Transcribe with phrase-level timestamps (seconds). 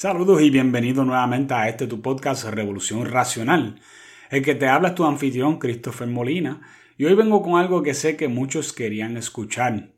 [0.00, 3.80] Saludos y bienvenido nuevamente a este tu podcast Revolución Racional.
[4.30, 6.60] El que te habla es tu anfitrión Christopher Molina
[6.96, 9.88] y hoy vengo con algo que sé que muchos querían escuchar.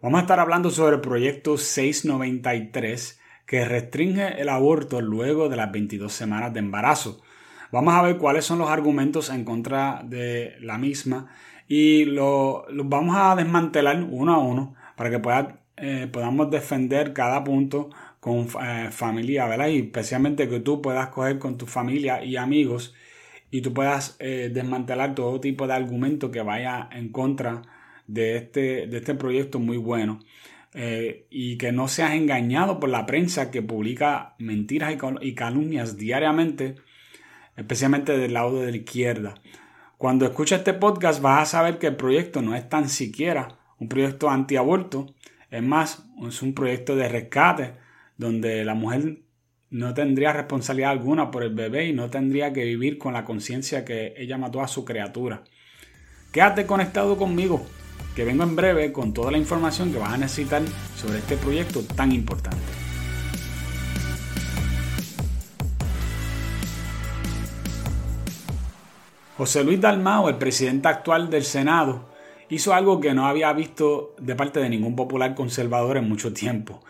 [0.00, 5.72] Vamos a estar hablando sobre el proyecto 693 que restringe el aborto luego de las
[5.72, 7.20] 22 semanas de embarazo.
[7.72, 11.32] Vamos a ver cuáles son los argumentos en contra de la misma
[11.66, 17.12] y los lo vamos a desmantelar uno a uno para que pueda, eh, podamos defender
[17.12, 17.90] cada punto
[18.20, 19.68] con eh, familia, ¿verdad?
[19.68, 22.94] Y especialmente que tú puedas coger con tu familia y amigos
[23.50, 27.62] y tú puedas eh, desmantelar todo tipo de argumento que vaya en contra
[28.06, 30.20] de este, de este proyecto muy bueno.
[30.74, 36.76] Eh, y que no seas engañado por la prensa que publica mentiras y calumnias diariamente,
[37.56, 39.34] especialmente del lado de la izquierda.
[39.96, 43.88] Cuando escuchas este podcast vas a saber que el proyecto no es tan siquiera un
[43.88, 45.06] proyecto antiaborto,
[45.50, 47.72] es más, es un proyecto de rescate
[48.18, 49.22] donde la mujer
[49.70, 53.84] no tendría responsabilidad alguna por el bebé y no tendría que vivir con la conciencia
[53.84, 55.44] que ella mató a su criatura.
[56.32, 57.64] Quédate conectado conmigo,
[58.14, 60.62] que vengo en breve con toda la información que vas a necesitar
[60.96, 62.58] sobre este proyecto tan importante.
[69.36, 72.08] José Luis Dalmao, el presidente actual del Senado,
[72.48, 76.82] hizo algo que no había visto de parte de ningún popular conservador en mucho tiempo.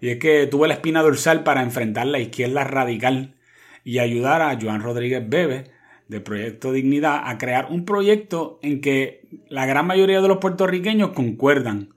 [0.00, 3.34] Y es que tuvo la espina dorsal para enfrentar la izquierda radical
[3.84, 5.64] y ayudar a Joan Rodríguez Bebe
[6.08, 11.10] del Proyecto Dignidad a crear un proyecto en que la gran mayoría de los puertorriqueños
[11.10, 11.90] concuerdan.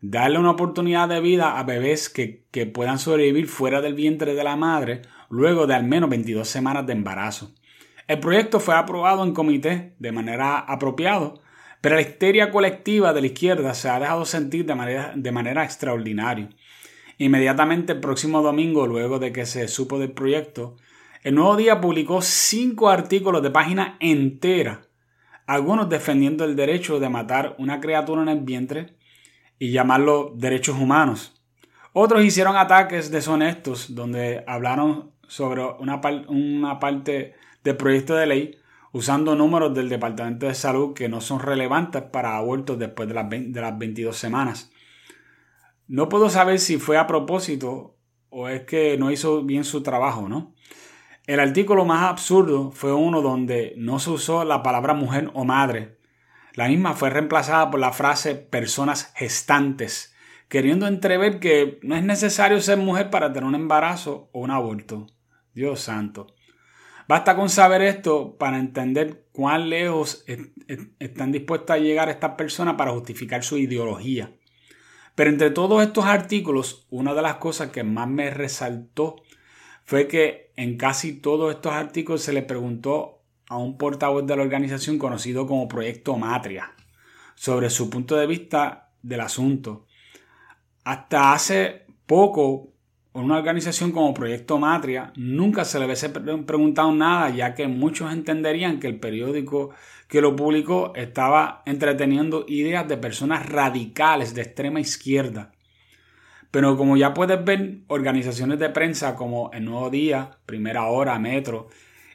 [0.00, 4.44] Darle una oportunidad de vida a bebés que, que puedan sobrevivir fuera del vientre de
[4.44, 7.52] la madre luego de al menos 22 semanas de embarazo.
[8.06, 11.34] El proyecto fue aprobado en comité de manera apropiada,
[11.80, 15.64] pero la histeria colectiva de la izquierda se ha dejado sentir de manera, de manera
[15.64, 16.50] extraordinaria.
[17.18, 20.76] Inmediatamente el próximo domingo, luego de que se supo del proyecto,
[21.22, 24.82] el Nuevo Día publicó cinco artículos de página entera,
[25.46, 28.96] algunos defendiendo el derecho de matar una criatura en el vientre
[29.58, 31.40] y llamarlo derechos humanos.
[31.92, 38.58] Otros hicieron ataques deshonestos donde hablaron sobre una, parte del proyecto de ley
[38.92, 43.30] usando números del Departamento de Salud que no son relevantes para abortos después de las,
[43.30, 44.72] de las 22 semanas.
[45.86, 47.96] No puedo saber si fue a propósito
[48.30, 50.54] o es que no hizo bien su trabajo, ¿no?
[51.26, 55.98] El artículo más absurdo fue uno donde no se usó la palabra mujer o madre.
[56.54, 60.14] La misma fue reemplazada por la frase personas gestantes,
[60.48, 65.06] queriendo entrever que no es necesario ser mujer para tener un embarazo o un aborto.
[65.54, 66.34] Dios santo.
[67.08, 70.24] Basta con saber esto para entender cuán lejos
[70.98, 74.32] están dispuestas a llegar estas personas para justificar su ideología.
[75.14, 79.16] Pero entre todos estos artículos, una de las cosas que más me resaltó
[79.84, 84.42] fue que en casi todos estos artículos se le preguntó a un portavoz de la
[84.42, 86.72] organización conocido como Proyecto Matria
[87.34, 89.86] sobre su punto de vista del asunto.
[90.84, 92.72] Hasta hace poco,
[93.12, 98.80] una organización como Proyecto Matria nunca se le hubiese preguntado nada, ya que muchos entenderían
[98.80, 99.70] que el periódico
[100.14, 105.50] que lo publicó estaba entreteniendo ideas de personas radicales de extrema izquierda.
[106.52, 111.66] Pero como ya puedes ver, organizaciones de prensa como El Nuevo Día, Primera Hora, Metro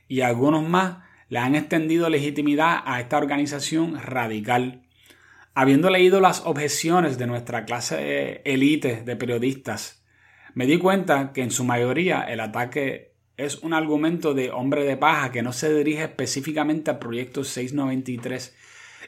[0.08, 4.84] y algunos más le han extendido legitimidad a esta organización radical.
[5.54, 10.06] Habiendo leído las objeciones de nuestra clase élite de periodistas,
[10.54, 13.09] me di cuenta que en su mayoría el ataque
[13.40, 18.54] es un argumento de hombre de paja que no se dirige específicamente al proyecto 693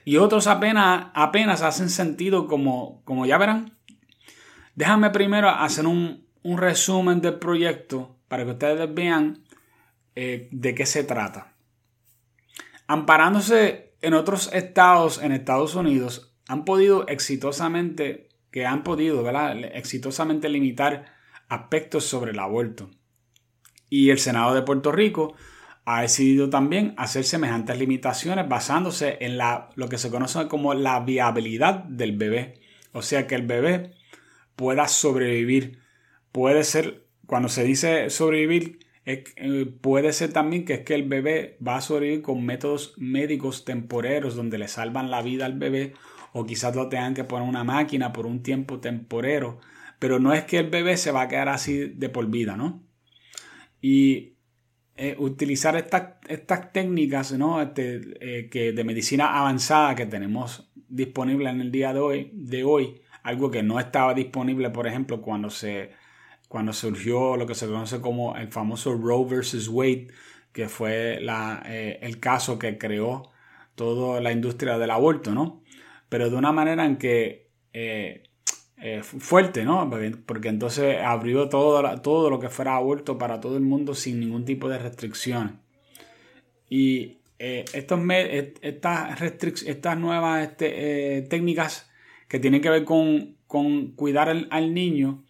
[0.06, 3.78] y otros apenas, apenas hacen sentido como, como ya verán.
[4.74, 9.44] Déjame primero hacer un, resumen del proyecto para que ustedes vean
[10.16, 11.54] eh, de qué se trata.
[12.88, 19.30] Amparándose en otros estados en Estados Unidos, han podido exitosamente, que han podido.
[19.74, 21.14] Exitosamente limitar
[21.50, 22.90] aspectos sobre el aborto.
[23.92, 25.36] Y el Senado de Puerto Rico
[25.84, 31.02] ha decidido también hacer semejantes limitaciones basándose en la, lo que se conoce como la
[31.02, 32.62] viabilidad del bebé.
[32.94, 33.92] O sea, que el bebé
[34.56, 35.80] pueda sobrevivir.
[36.32, 39.26] Puede ser, cuando se dice sobrevivir, eh,
[39.82, 44.36] puede ser también que es que el bebé va a sobrevivir con métodos médicos temporeros
[44.38, 45.96] donde le salvan la vida al bebé
[46.32, 49.60] o quizás lo tengan que poner una máquina por un tiempo temporero.
[50.00, 52.82] Pero no es que el bebé se va a quedar así de por vida, ¿no?
[53.82, 54.36] Y
[54.96, 57.62] eh, utilizar estas técnicas ¿no?
[57.62, 63.02] Este, eh, de medicina avanzada que tenemos disponible en el día de hoy, de hoy,
[63.24, 65.92] algo que no estaba disponible, por ejemplo, cuando se
[66.48, 70.10] cuando surgió lo que se conoce como el famoso Roe versus Wade,
[70.52, 73.32] que fue la, eh, el caso que creó
[73.76, 75.64] toda la industria del aborto, ¿no?
[76.10, 77.50] Pero de una manera en que
[78.82, 79.90] eh, fuerte, ¿no?
[80.26, 84.46] Porque, entonces abrió todo, todo lo que fuera aborto para todo el mundo sin ningún
[84.46, 85.54] tipo de restricciones.
[86.70, 88.00] Y estos,
[88.62, 89.22] estas,
[89.66, 91.90] estas nuevas este, técnicas
[92.28, 93.38] que tienen que ver con,
[93.96, 95.24] cuidar al niño,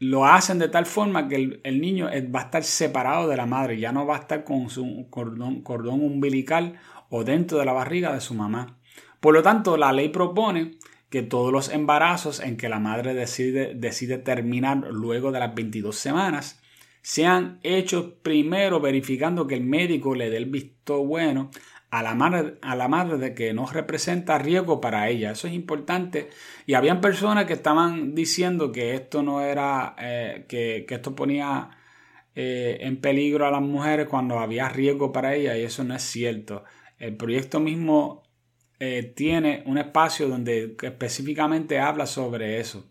[0.00, 3.78] lo hacen de tal forma que el, niño va a estar separado de la madre,
[3.78, 6.80] ya no va a estar con su cordón umbilical
[7.10, 8.78] o dentro de la barriga de su mamá.
[9.20, 10.78] Por lo tanto, la ley propone
[11.10, 15.96] que todos los embarazos en que la madre decide, decide terminar luego de las 22
[15.96, 16.60] semanas
[17.02, 21.50] sean hechos primero verificando que el médico le dé el visto bueno
[21.90, 25.32] a la madre, a la madre de que no representa riesgo para ella.
[25.32, 26.30] Eso es importante.
[26.66, 31.70] Y habían personas que estaban diciendo que esto no era, eh, que, esto ponía
[32.34, 36.02] eh, en peligro a las mujeres cuando había riesgo para ellas y eso no es
[36.02, 36.64] cierto.
[36.98, 38.22] El proyecto mismo
[38.80, 42.88] eh, tiene un espacio donde específicamente habla sobre eso.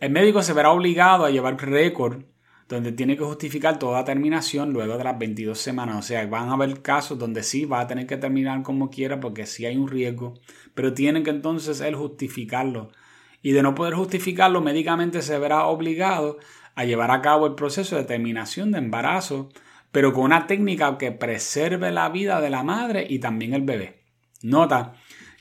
[0.00, 2.24] El médico se verá obligado a llevar récord
[2.68, 5.98] donde tiene que justificar toda terminación luego de las 22 semanas.
[5.98, 9.20] O sea, van a haber casos donde sí va a tener que terminar como quiera
[9.20, 10.34] porque sí hay un riesgo,
[10.74, 12.90] pero tiene que entonces él justificarlo.
[13.40, 16.38] Y de no poder justificarlo, médicamente se verá obligado
[16.74, 19.50] a llevar a cabo el proceso de terminación de embarazo,
[19.92, 24.02] pero con una técnica que preserve la vida de la madre y también el bebé.
[24.42, 24.94] Nota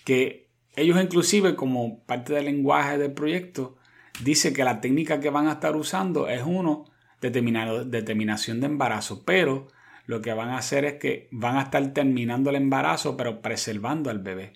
[0.03, 3.77] que ellos inclusive como parte del lenguaje del proyecto
[4.23, 6.85] dice que la técnica que van a estar usando es uno
[7.21, 9.67] determinación de embarazo, pero
[10.05, 14.09] lo que van a hacer es que van a estar terminando el embarazo, pero preservando
[14.09, 14.53] al bebé.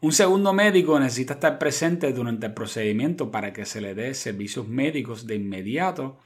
[0.00, 4.66] Un segundo médico necesita estar presente durante el procedimiento para que se le dé servicios
[4.66, 6.18] médicos de inmediato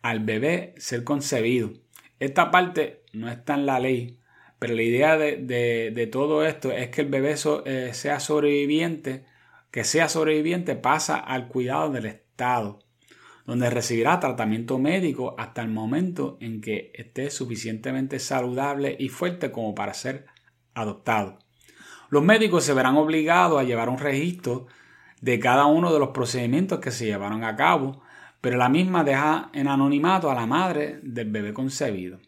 [0.00, 1.72] al bebé ser concebido.
[2.18, 4.18] Esta parte no está en la ley,
[4.60, 7.34] pero la idea de, todo esto es que el bebé
[7.64, 9.24] eh, sea sobreviviente,
[9.72, 12.78] que sea sobreviviente pasa al cuidado del Estado
[13.50, 19.74] donde recibirá tratamiento médico hasta el momento en que esté suficientemente saludable y fuerte como
[19.74, 20.26] para ser
[20.72, 21.38] adoptado.
[22.10, 24.68] Los médicos se verán obligados a llevar un registro
[25.20, 28.02] de cada uno de los procedimientos que se llevaron a cabo,
[28.40, 32.20] pero la misma deja en anonimato a la madre del bebé concebido.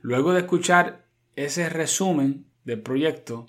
[0.00, 1.07] Luego de escuchar
[1.44, 3.46] ese resumen del proyecto,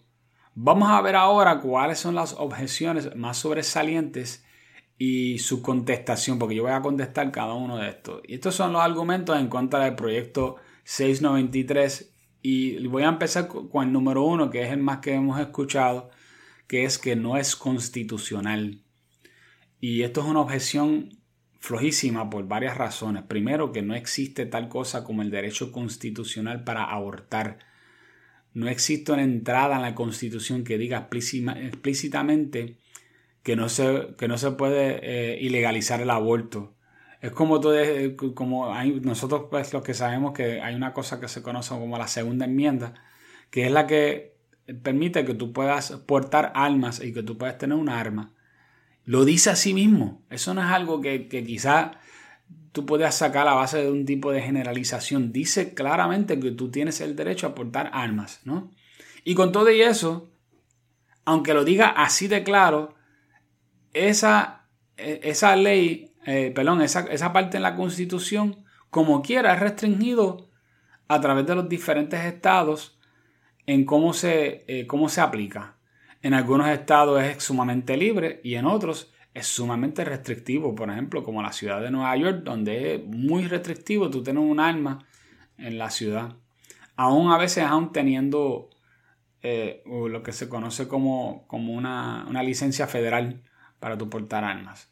[0.55, 4.45] vamos a ver ahora cuáles son las objeciones más sobresalientes
[4.97, 8.21] y su contestación, porque yo voy a contestar cada uno de estos.
[8.27, 13.87] Y estos son los argumentos en contra del proyecto 693 y voy a empezar con
[13.87, 16.09] el número uno, que es el más que hemos escuchado,
[16.67, 18.81] que es que no es constitucional.
[19.79, 21.09] Y esto es una objeción
[21.59, 23.23] flojísima por varias razones.
[23.23, 27.68] Primero, que no existe tal cosa como el derecho constitucional para abortar.
[28.53, 32.77] No existe una entrada en la Constitución que diga explícitamente
[33.43, 36.75] que no se, que no se puede eh, ilegalizar el aborto.
[37.21, 37.77] Es como, todo,
[38.33, 42.07] como nosotros pues los que sabemos que hay una cosa que se conoce como la
[42.07, 42.93] segunda enmienda,
[43.49, 44.37] que es la que
[44.83, 48.33] permite que tú puedas portar armas y que tú puedas tener un arma.
[49.05, 50.23] Lo dice a sí mismo.
[50.29, 51.99] Eso no es algo que, que quizá
[52.71, 55.31] tú puedas sacar a base de un tipo de generalización.
[55.31, 58.71] Dice claramente que tú tienes el derecho a portar armas, ¿no?
[59.23, 60.31] Y con todo y eso,
[61.25, 62.95] aunque lo diga así de claro,
[63.93, 69.59] esa, e, esa ley, eh, perdón, esa, esa parte en la Constitución, como quiera, es
[69.59, 70.49] restringido
[71.07, 72.99] a través de los diferentes estados
[73.65, 75.75] en cómo se, eh, cómo se aplica.
[76.21, 80.75] En algunos estados es sumamente libre y en otros es sumamente restrictivo.
[80.75, 84.59] Por ejemplo, como la ciudad de Nueva York, donde es muy restrictivo tú tener un
[84.59, 85.05] arma
[85.57, 86.35] en la ciudad.
[86.95, 88.69] Aún a veces, aún teniendo
[89.41, 93.43] eh, lo que se conoce como, como una, una licencia federal
[93.79, 94.91] para tu portar armas.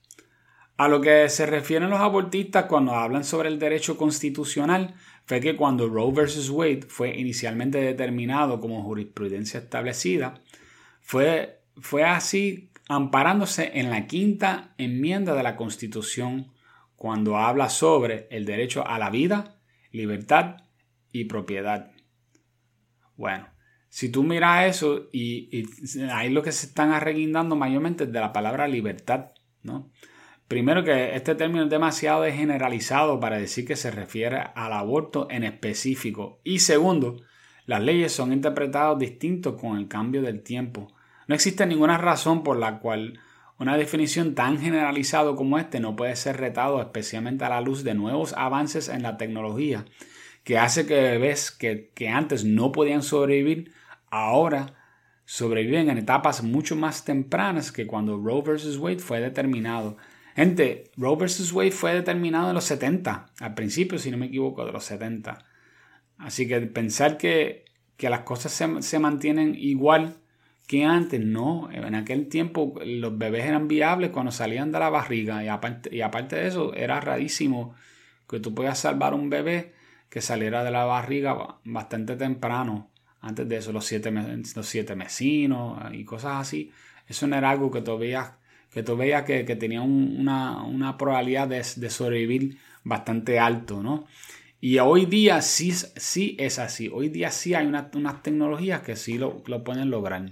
[0.78, 4.94] A lo que se refieren los abortistas cuando hablan sobre el derecho constitucional
[5.26, 6.50] fue que cuando Roe vs.
[6.52, 10.36] Wade fue inicialmente determinado como jurisprudencia establecida,
[11.02, 16.52] fue, fue así amparándose en la quinta enmienda de la Constitución
[16.96, 19.60] cuando habla sobre el derecho a la vida,
[19.92, 20.58] libertad
[21.12, 21.92] y propiedad.
[23.16, 23.48] Bueno,
[23.90, 25.66] si tú miras eso y,
[26.12, 29.32] ahí lo que se están arreguindando mayormente es de la palabra libertad,
[29.64, 29.92] ¿no?
[30.48, 35.44] Primero que este término es demasiado generalizado para decir que se refiere al aborto en
[35.44, 36.40] específico.
[36.44, 37.22] Y segundo,
[37.66, 40.96] las leyes son interpretadas distintos con el cambio del tiempo.
[41.28, 43.20] No existe ninguna razón por la cual
[43.60, 47.96] Una definición tan generalizada como este no puede ser retado especialmente a la luz de
[47.96, 49.86] nuevos avances en la tecnología
[50.44, 53.74] que hace que bebés que, que antes no podían sobrevivir
[54.10, 54.78] ahora
[55.28, 58.78] sobreviven en etapas mucho más tempranas que cuando Roe vs.
[58.78, 59.98] Wade fue determinado.
[60.38, 61.52] Gente, Roe vs.
[61.52, 65.44] Wade fue determinado en los 70, al principio, si no me equivoco, de los 70.
[66.18, 67.66] Así que pensar que,
[68.00, 70.16] las cosas se, se mantienen igual
[70.68, 71.70] que antes, no.
[71.72, 76.02] En aquel tiempo los bebés eran viables cuando salían de la barriga y aparte, y
[76.02, 77.74] aparte de eso era rarísimo
[78.30, 79.74] que tú puedas salvar un bebé
[80.10, 82.92] que saliera de la barriga bastante temprano.
[83.22, 86.72] Antes de eso, los siete, los siete mesinos y cosas así.
[87.08, 88.34] Eso no era algo que tú veías
[88.72, 94.06] que, tú veías que, tenía una, probabilidad de, sobrevivir bastante alto, ¿no?
[94.60, 96.90] Y hoy día sí, sí es así.
[96.94, 100.32] Hoy día sí hay unas tecnologías que sí lo, lo pueden lograr.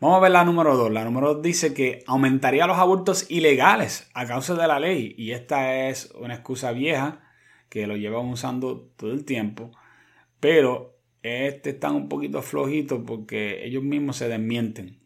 [0.00, 0.92] Vamos a ver la número 2.
[0.92, 5.14] La número 2 dice que aumentaría los abortos ilegales a causa de la ley.
[5.16, 7.20] Y esta es una excusa vieja
[7.68, 9.70] que lo llevan usando todo el tiempo.
[10.40, 15.00] Pero este está un poquito flojito porque ellos mismos se desmienten.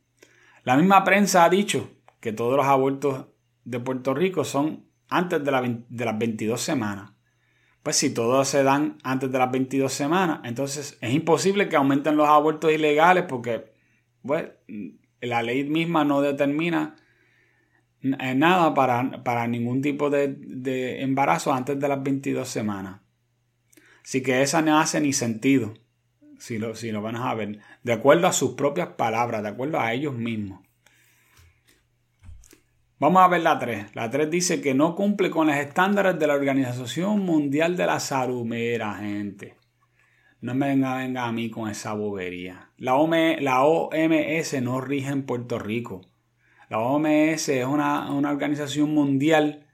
[0.65, 1.91] La misma prensa ha dicho
[2.21, 3.27] que todos los abortos
[3.65, 7.13] de Puerto Rico son antes de, de las 22 semanas.
[7.83, 12.17] Pues si todos se dan antes de las 22 semanas, entonces es imposible que aumenten
[12.17, 13.78] los abortos ilegales porque
[14.23, 14.47] pues,
[15.21, 16.97] la ley misma no determina
[18.03, 23.01] eh, nada para, para ningún tipo de, embarazo antes de las 22 semanas.
[24.05, 25.75] Así que esa no hace ni sentido,
[26.39, 29.81] si lo, si lo van a ver, de acuerdo a sus propias palabras, de acuerdo
[29.81, 30.61] a ellos mismos.
[33.01, 33.95] Vamos a ver la 3.
[33.95, 38.01] La 3 dice que no cumple con los estándares de la Organización Mundial de la
[38.01, 38.45] Salud.
[38.45, 39.57] Mira, gente.
[40.41, 42.71] No me venga, venga a mí con esa bobería.
[42.77, 42.95] La,
[43.41, 46.03] la OMS no rige en Puerto Rico.
[46.69, 49.67] La OMS es una, organización mundial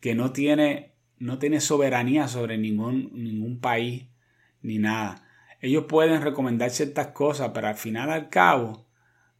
[0.00, 4.06] que no tiene, no tiene soberanía sobre ningún, ningún país
[4.62, 5.24] ni nada.
[5.60, 8.86] Ellos pueden recomendar ciertas cosas, pero al final al cabo,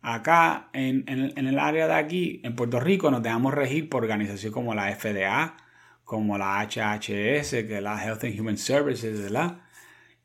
[0.01, 4.55] acá en, en, el área de aquí, en Puerto Rico, nos dejamos regir por organizaciones
[4.55, 5.57] como la FDA,
[6.05, 9.61] como la HHS, que es la Health and Human Services, ¿verdad?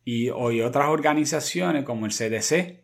[0.06, 2.82] Y, hoy otras organizaciones como el CDC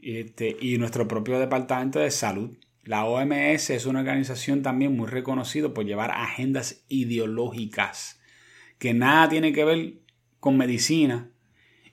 [0.00, 2.56] este, y nuestro propio Departamento de Salud.
[2.84, 8.20] La OMS es una organización también muy reconocida por llevar agendas ideológicas
[8.78, 9.94] que nada tiene que ver
[10.40, 11.30] con medicina.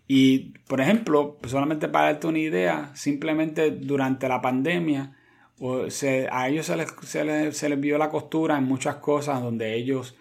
[0.08, 5.16] Y, por ejemplo, solamente para darte una idea, simplemente durante la pandemia,
[6.32, 10.16] a ellos se les, se, les, vio la costura en muchas cosas donde ellos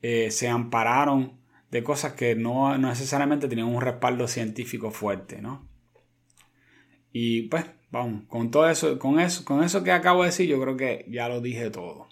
[0.00, 1.37] eh, se ampararon
[1.70, 5.68] de cosas que no, necesariamente tenían un respaldo científico fuerte, ¿no?
[7.12, 10.60] Y pues, vamos, con todo eso, con eso, con eso que acabo de decir, yo
[10.60, 12.08] creo que ya lo dije todo.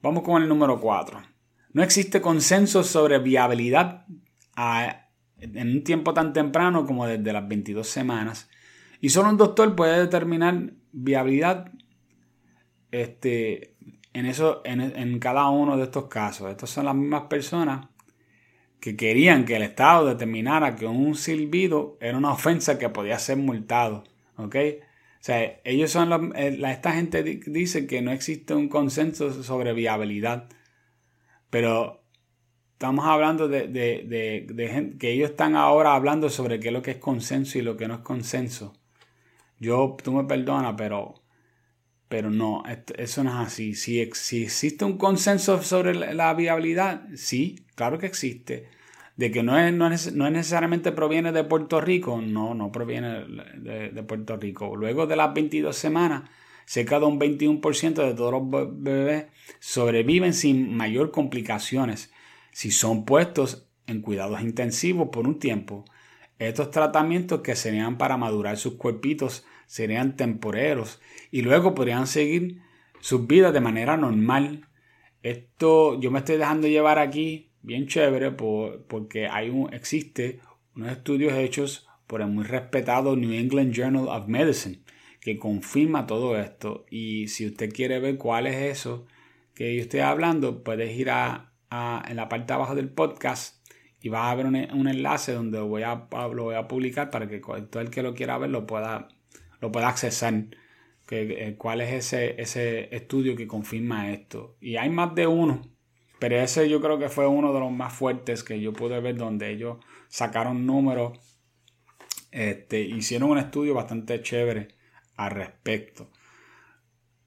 [0.00, 1.22] Vamos con el número 4.
[1.72, 4.06] No existe consenso sobre viabilidad
[5.38, 8.50] en un tiempo tan temprano como desde las 22 semanas.
[9.00, 11.72] Y solo un doctor puede determinar viabilidad
[12.90, 13.76] este,
[14.12, 16.50] en, eso, en, en cada uno de estos casos.
[16.50, 17.86] Estas son las mismas personas
[18.82, 23.36] que querían que el Estado determinara que un silbido era una ofensa que podía ser
[23.36, 24.02] multado.
[24.36, 24.56] ¿Ok?
[24.56, 29.72] O sea, ellos son los, eh, esta gente dice que no existe un consenso sobre
[29.72, 30.48] viabilidad.
[31.48, 32.02] Pero
[32.72, 36.90] estamos hablando de, de, gente, que ellos están ahora hablando sobre qué es lo que
[36.90, 38.72] es consenso y lo que no es consenso.
[39.60, 41.22] Yo, tú me perdonas, pero,
[42.08, 42.64] pero no,
[42.98, 43.76] eso no es así.
[43.76, 48.68] Si, si existe un consenso sobre la viabilidad, sí, claro que existe.
[49.16, 53.24] De que no es, no es, necesariamente proviene de Puerto Rico, no, no proviene
[53.56, 54.76] de, Puerto Rico.
[54.76, 56.30] Luego de las 22 semanas,
[56.64, 59.26] cerca de un 21% de todos los bebés
[59.58, 62.12] sobreviven sin mayor complicaciones
[62.52, 65.84] si son puestos en cuidados intensivos por un tiempo.
[66.38, 71.00] Estos tratamientos que serían para madurar sus cuerpitos serían temporeros
[71.32, 72.62] y luego podrían seguir
[73.00, 74.68] sus vidas de manera normal
[75.22, 80.40] esto yo me estoy dejando llevar aquí, bien chévere, porque hay un, existe
[80.74, 84.82] unos estudios hechos por el muy respetado New England Journal of Medicine
[85.22, 86.84] que confirma todo esto.
[86.90, 89.06] Y si usted quiere ver cuál es eso
[89.54, 91.52] que yo estoy hablando, puedes ir a,
[92.08, 93.64] en la parte de abajo del podcast
[94.00, 97.38] y vas a ver un, enlace donde voy a, lo voy a publicar para que
[97.38, 99.08] todo el que lo quiera ver lo pueda,
[99.60, 100.34] lo pueda accesar.
[101.10, 104.56] Eh, cuál es ese, ese estudio que confirma esto.
[104.60, 105.62] Y hay más de uno,
[106.22, 109.16] pero ese yo creo que fue uno de los más fuertes que yo pude ver
[109.16, 111.18] donde ellos sacaron números,
[112.30, 114.68] este, hicieron un estudio bastante chévere
[115.16, 116.12] al respecto.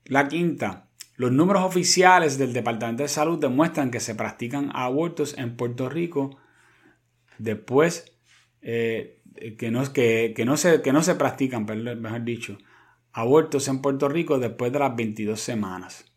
[0.05, 0.87] La quinta,
[1.17, 6.37] los números oficiales del Departamento de Salud demuestran que se practican abortos en Puerto Rico
[7.37, 8.17] después
[8.61, 9.19] eh,
[9.57, 12.57] que, no, que, que, no se, que no se practican, mejor dicho,
[13.11, 16.14] abortos en Puerto Rico después de las 22 semanas.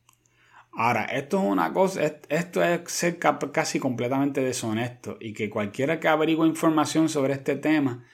[0.81, 6.07] Ahora, esto es una cosa, esto es ser casi completamente deshonesto y que cualquiera que
[6.07, 8.05] averigüe información sobre este tema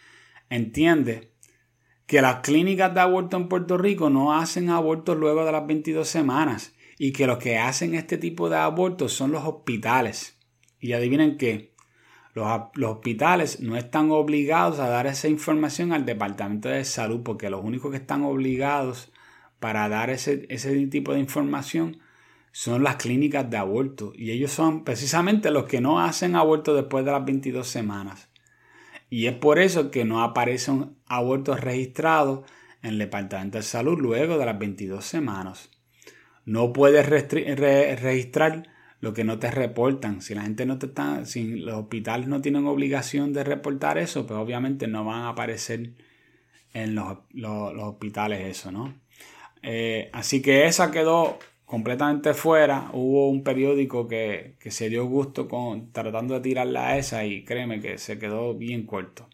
[0.49, 1.35] entiende
[2.07, 6.09] que las clínicas de aborto en Puerto Rico no hacen abortos luego de las 22
[6.09, 10.39] semanas y que los que hacen este tipo de abortos son los hospitales.
[10.81, 11.75] Y adivinen qué,
[12.33, 12.49] los,
[12.83, 17.91] hospitales no están obligados a dar esa información al Departamento de Salud porque los únicos
[17.91, 19.13] que están obligados
[19.61, 20.39] para dar ese
[20.87, 22.01] tipo de información
[22.57, 27.05] son las clínicas de aborto y ellos son precisamente los que no hacen aborto después
[27.05, 28.29] de las 22 semanas.
[29.11, 32.49] Y es por eso que no aparecen abortos registrados
[32.81, 35.69] en el Departamento de Salud luego de las 22 semanas.
[36.45, 38.69] No puedes registrar
[39.01, 40.23] lo que no te reportan.
[40.23, 44.29] Si la gente no te está, si los hospitales no tienen obligación de reportar eso,
[44.29, 45.91] pues obviamente no van a aparecer
[46.73, 47.19] en los,
[47.83, 48.95] hospitales eso, ¿no?
[49.61, 51.41] Eh, así que esa quedó
[51.75, 52.89] completamente fuera.
[52.93, 57.81] Hubo un periódico que, se dio gusto con tratando de tirarla a esa y créeme
[57.81, 59.29] que se quedó bien corto.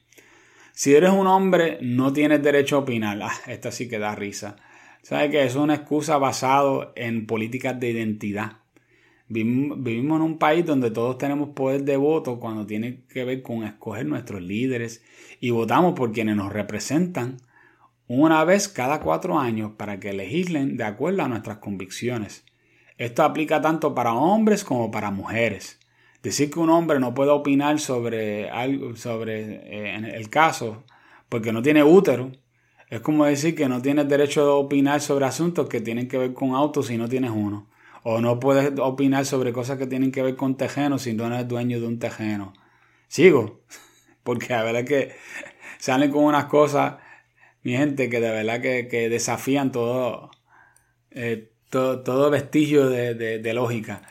[0.72, 3.20] Si eres un hombre, no tienes derecho a opinar.
[3.22, 4.56] Ah, esta sí que da risa.
[5.02, 8.52] ¿Sabes que Es una excusa basada en políticas de identidad.
[9.28, 13.64] Vivimos en un país donde todos tenemos poder de voto cuando tiene que ver con
[13.64, 15.04] escoger nuestros líderes
[15.40, 17.36] y votamos por quienes nos representan
[18.12, 22.44] una vez cada cuatro años para que legislen de acuerdo a nuestras convicciones.
[22.98, 25.78] Esto aplica tanto para hombres como para mujeres.
[26.20, 30.82] Decir que un hombre no puede opinar sobre algo, sobre eh, el caso
[31.28, 32.32] porque no tiene útero,
[32.88, 36.34] es como decir que no tienes derecho a opinar sobre asuntos que tienen que ver
[36.34, 37.68] con autos si no tienes uno.
[38.02, 41.46] O no puedes opinar sobre cosas que tienen que ver con tejenos si no eres
[41.46, 42.54] dueño de un tejeno.
[43.06, 43.60] Sigo,
[44.24, 45.14] porque a ver que
[45.78, 46.96] salen con unas cosas
[47.62, 50.30] mi gente, que de verdad que, desafían todo,
[51.10, 54.02] eh, todo, vestigio de, lógica.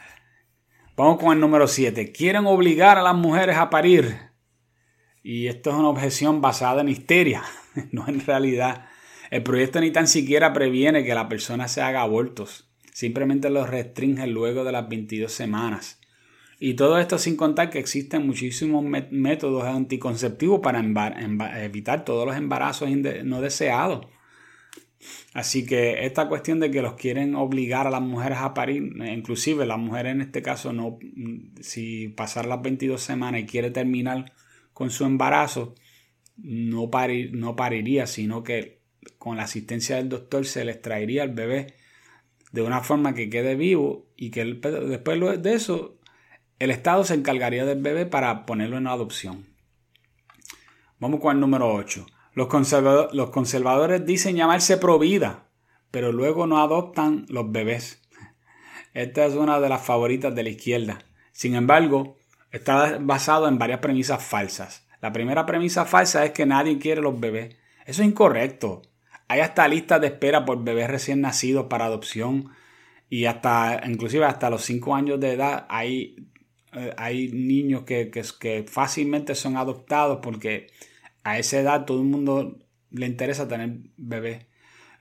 [0.95, 2.11] Vamos con el número 7.
[2.11, 4.17] Quieren obligar a las mujeres a parir.
[5.23, 7.43] Y esto es una objeción basada en histeria,
[7.91, 8.85] no en realidad.
[9.31, 12.69] El proyecto ni tan siquiera previene que la persona se haga abortos.
[12.93, 15.98] Simplemente los restringe luego de las 22 semanas.
[16.59, 20.81] Y todo esto sin contar que existen muchísimos métodos anticonceptivos para
[21.63, 22.89] evitar todos los embarazos
[23.23, 24.07] no deseados.
[25.33, 29.65] Así que esta cuestión de que los quieren obligar a las mujeres a parir, inclusive
[29.65, 30.99] la mujer en este caso no,
[31.61, 34.33] si pasar las 22 semanas y quiere terminar
[34.73, 35.75] con su embarazo,
[36.35, 36.89] no,
[37.31, 38.81] no pariría, sino que
[39.17, 41.75] con la asistencia del doctor se les traería el bebé
[42.51, 45.98] de una forma que quede vivo y que después de eso
[46.59, 49.47] el Estado se encargaría del bebé para ponerlo en adopción.
[50.99, 52.05] Vamos con el número 8.
[52.33, 55.45] Los, conservadores dicen llamarse pro vida,
[55.91, 58.01] pero luego no adoptan los bebés.
[58.93, 60.99] Esta es una de las favoritas de la izquierda.
[61.31, 62.17] Sin embargo,
[62.51, 64.85] está basado en varias premisas falsas.
[65.01, 67.55] La primera premisa falsa es que nadie quiere los bebés.
[67.85, 68.81] Eso es incorrecto.
[69.29, 72.49] Hay hasta listas de espera por bebés recién nacidos para adopción
[73.09, 76.15] y hasta, inclusive hasta los 5 años de edad hay
[76.79, 80.67] eh, hay niños que, que, fácilmente son adoptados porque
[81.23, 82.57] a esa edad todo el mundo
[82.91, 84.45] le interesa tener bebés.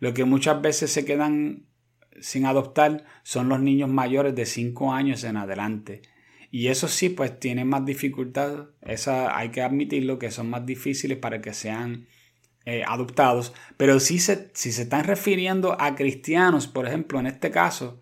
[0.01, 1.67] Lo que muchas veces se quedan
[2.21, 6.03] sin adoptar son los niños mayores de 5 años en adelante.
[6.51, 8.71] Y eso sí, pues tienen más dificultad.
[8.83, 12.07] Esa, hay que admitirlo que son más difíciles para que sean
[12.65, 13.53] eh, adoptados.
[13.77, 18.01] Pero si se, si se están refiriendo a cristianos, por ejemplo, en este caso,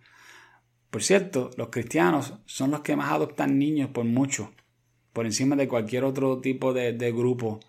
[0.97, 4.55] por cierto, los cristianos son los que más adoptan niños por mucho,
[5.13, 7.61] por encima de cualquier otro tipo de, grupo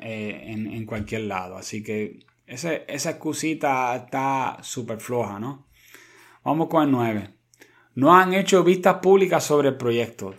[0.00, 1.56] eh, en, cualquier lado.
[1.56, 5.66] Así que esa, esa excusita está súper floja, ¿no?
[6.44, 7.30] Vamos con el 9.
[7.94, 10.34] No han hecho vistas públicas sobre el proyecto.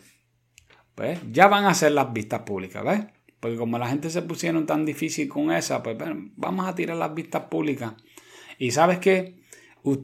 [0.93, 3.07] Pues ya van a hacer las vistas públicas, ¿ves?
[3.39, 5.97] Porque como la gente se pusieron tan difícil con esa, pues
[6.35, 7.95] vamos a tirar las vistas públicas.
[8.59, 9.41] Y sabes qué?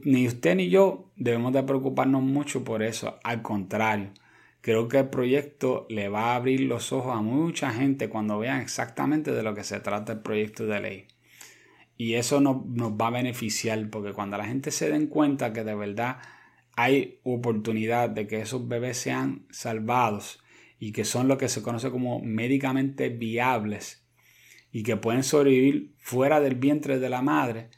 [0.04, 3.18] Ni usted ni yo debemos de preocuparnos mucho por eso.
[3.22, 4.10] Al contrario,
[4.60, 8.60] creo que el proyecto le va a abrir los ojos a mucha gente cuando vean
[8.60, 11.06] exactamente de lo que se trata el proyecto de ley.
[11.96, 15.64] Y eso nos, nos va a beneficiar porque cuando la gente se den cuenta que
[15.64, 16.18] de verdad
[16.76, 20.42] hay oportunidad de que esos bebés sean salvados
[20.78, 24.02] y que son lo que se conoce como médicamente viables
[24.72, 27.68] y que pueden sobrevivir fuera del vientre de la madre,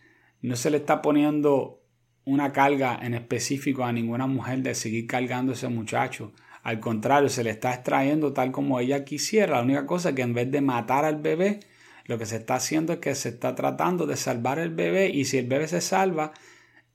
[0.40, 1.81] no se le está poniendo
[2.24, 6.32] una carga en específico a ninguna mujer de seguir cargando a ese muchacho.
[6.62, 9.56] Al contrario, se le está extrayendo tal como ella quisiera.
[9.56, 11.60] La única cosa es que en vez de matar al bebé,
[12.06, 15.24] lo que se está haciendo es que se está tratando de salvar el bebé y
[15.24, 16.32] si el bebé se salva,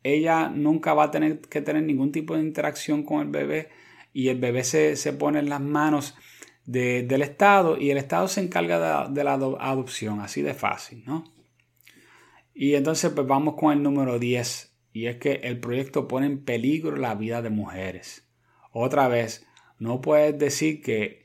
[0.04, 3.70] ella nunca va a tener que tener ningún tipo de interacción con el bebé
[4.14, 6.16] y el bebé se, pone en las manos
[6.66, 11.26] del Estado y el Estado se encarga de, de la adopción, así de fácil, ¿no?
[12.54, 14.67] Y entonces pues vamos con el número 10
[14.98, 18.28] y es que el proyecto pone en peligro la vida de mujeres.
[18.72, 19.46] Otra vez,
[19.78, 21.22] no puedes decir que,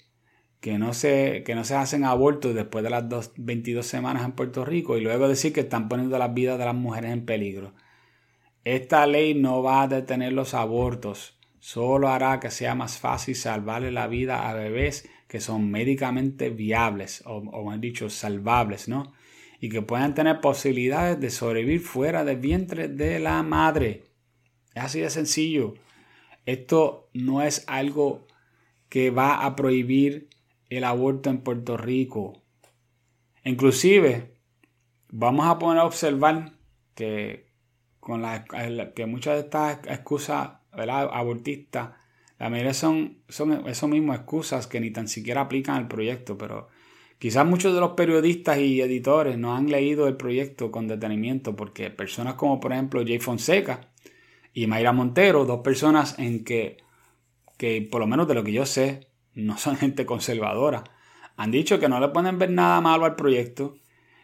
[0.60, 3.04] que, no, se, que no se hacen abortos después de las
[3.34, 6.74] 22 semanas en Puerto Rico y luego decir que están poniendo la vida de las
[6.74, 7.72] mujeres en peligro.
[8.62, 13.90] Esta ley no va a detener los abortos, solo hará que sea más fácil salvarle
[13.90, 19.14] la vida a bebés que son médicamente viables o, o han dicho salvables, ¿no?
[19.62, 24.02] Y que puedan tener posibilidades de sobrevivir fuera del vientre de la madre.
[24.74, 25.74] Es así de sencillo.
[26.46, 28.26] Esto no es algo
[28.88, 30.28] que va a prohibir
[30.68, 32.42] el aborto en Puerto Rico.
[33.44, 34.34] Inclusive,
[35.12, 36.54] vamos a poner a observar
[36.96, 37.52] que
[38.00, 38.44] con la,
[38.96, 41.90] que muchas de estas excusas abortistas,
[42.40, 46.66] la mayoría son, son eso excusas que ni tan siquiera aplican al proyecto, pero
[47.22, 51.88] Quizás muchos de los periodistas y editores no han leído el proyecto con detenimiento porque
[51.88, 53.92] personas como por ejemplo Jay Fonseca
[54.52, 56.78] y Mayra Montero, dos personas en que,
[57.56, 60.82] que por lo menos de lo que yo sé, no son gente conservadora,
[61.36, 63.76] han dicho que no le pueden ver nada malo al proyecto.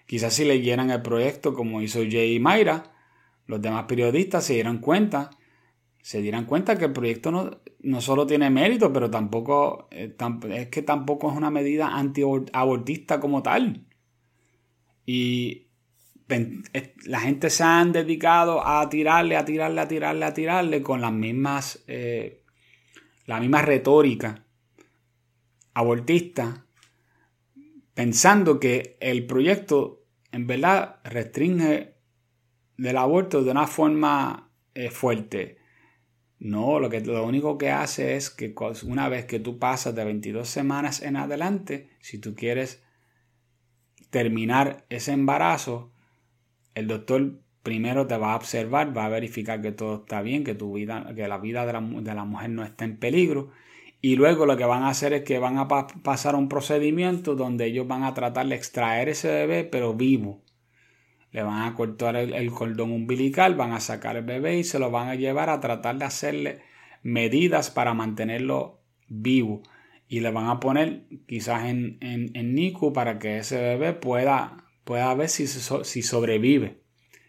[0.07, 2.97] Quizás si leyeran el proyecto como hizo Jay y Mayra,
[3.47, 5.31] los demás periodistas se dieran cuenta
[6.03, 10.17] se dieran cuenta que el proyecto no, no solo tiene mérito, pero tampoco eh,
[10.51, 13.87] es que tampoco es una medida antiabortista como tal.
[15.05, 15.69] Y
[17.07, 21.13] la gente se han dedicado a tirarle, a tirarle, a tirarle, a tirarle con las
[21.13, 22.43] mismas, eh,
[23.27, 24.45] la misma retórica
[25.73, 26.67] abortista,
[27.95, 31.95] pensando que el proyecto en verdad restringe
[32.77, 35.58] del aborto de una forma eh, fuerte.
[36.41, 40.05] No, lo, que, lo único que hace es que una vez que tú pasas de
[40.05, 42.83] 22 semanas en adelante, si tú quieres
[44.11, 45.91] terminar ese embarazo,
[46.75, 50.55] el doctor primero te va a observar, va a verificar que todo está bien, que
[50.55, 53.51] tu vida, que la vida de la, de la mujer no está en peligro.
[54.01, 57.67] Y luego lo que van a hacer es que van a pasar un procedimiento donde
[57.67, 60.41] ellos van a tratar de extraer ese bebé, pero vivo
[61.31, 64.91] le van a cortar el, cordón umbilical, van a sacar el bebé y se lo
[64.91, 66.63] van a llevar a tratar de hacerle
[67.03, 69.63] medidas para mantenerlo vivo.
[70.09, 75.13] Y le van a poner quizás en, en, NICU para que ese bebé pueda, pueda
[75.15, 76.81] ver si, si sobrevive.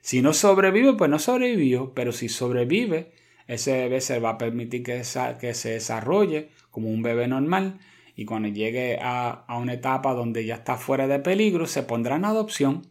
[0.02, 3.12] Si no sobrevive, pues no sobrevivió, pero si sobrevive,
[3.48, 5.02] ese bebé se va a permitir que,
[5.42, 7.80] que se desarrolle como un bebé normal
[8.16, 12.16] y cuando llegue a, a una etapa donde ya está fuera de peligro, se pondrá
[12.16, 12.84] en adopción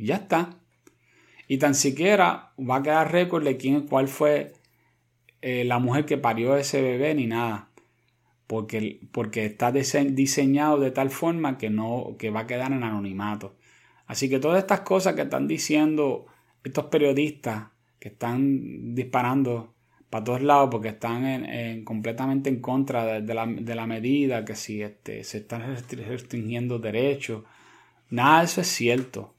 [0.00, 0.56] y ya está.
[1.46, 4.54] Y tan siquiera va a quedar récord de quién, cuál fue
[5.42, 7.68] eh, la mujer que parió ese bebé ni nada.
[8.46, 13.56] Porque, porque está diseñado de tal forma que, no, que va a quedar en anonimato.
[14.06, 16.26] Así que todas estas cosas que están diciendo
[16.64, 19.74] estos periodistas que están disparando
[20.08, 25.22] para todos lados porque están en, completamente en contra de, la, medida, que si este,
[25.22, 27.44] se están restringiendo derechos,
[28.08, 29.34] nada de eso es cierto.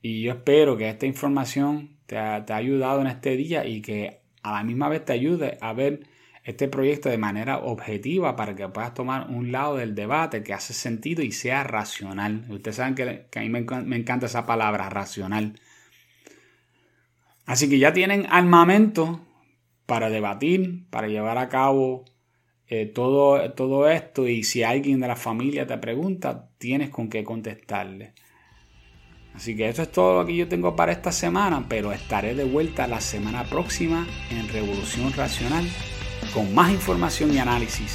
[0.00, 4.52] Y yo espero que esta información te ha, ayudado en este día y que a
[4.52, 6.00] la misma vez te ayude a ver
[6.44, 10.72] este proyecto de manera objetiva para que puedas tomar un lado del debate que hace
[10.72, 12.46] sentido y sea racional.
[12.48, 15.60] Ustedes saben que, a mí me, encanta esa palabra, racional.
[17.44, 19.20] Así que ya tienen armamento
[19.84, 22.04] para debatir, para llevar a cabo
[22.68, 27.24] eh, todo, todo esto y si alguien de la familia te pregunta, tienes con qué
[27.24, 28.14] contestarle.
[29.38, 32.42] Así que eso es todo lo que yo tengo para esta semana, pero estaré de
[32.42, 35.64] vuelta la semana próxima en Revolución Racional
[36.34, 37.94] con más información y análisis.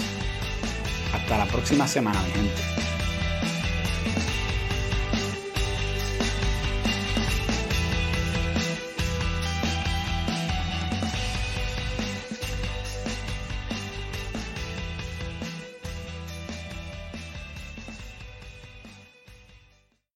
[1.13, 2.92] Hasta la próxima semana, mi gente.